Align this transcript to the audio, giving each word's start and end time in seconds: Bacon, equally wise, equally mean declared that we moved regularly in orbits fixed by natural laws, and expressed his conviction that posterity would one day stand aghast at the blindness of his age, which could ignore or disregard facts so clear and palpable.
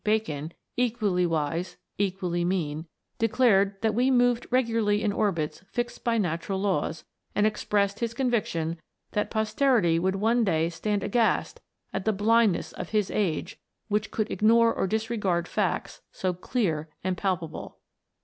Bacon, 0.03 0.51
equally 0.77 1.27
wise, 1.27 1.77
equally 1.99 2.43
mean 2.43 2.87
declared 3.19 3.79
that 3.83 3.93
we 3.93 4.09
moved 4.09 4.47
regularly 4.49 5.03
in 5.03 5.13
orbits 5.13 5.61
fixed 5.69 6.03
by 6.03 6.17
natural 6.17 6.59
laws, 6.59 7.03
and 7.35 7.45
expressed 7.45 7.99
his 7.99 8.15
conviction 8.15 8.79
that 9.11 9.29
posterity 9.29 9.99
would 9.99 10.15
one 10.15 10.43
day 10.43 10.69
stand 10.69 11.03
aghast 11.03 11.61
at 11.93 12.05
the 12.05 12.13
blindness 12.13 12.71
of 12.73 12.89
his 12.89 13.11
age, 13.11 13.59
which 13.89 14.09
could 14.09 14.31
ignore 14.31 14.73
or 14.73 14.87
disregard 14.87 15.47
facts 15.47 16.01
so 16.11 16.33
clear 16.33 16.89
and 17.03 17.15
palpable. 17.15 17.77